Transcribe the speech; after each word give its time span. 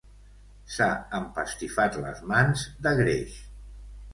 S'ha 0.75 0.87
empastifat 1.17 1.99
les 2.07 2.25
mans 2.33 2.65
de 2.87 2.95
greix. 3.05 3.37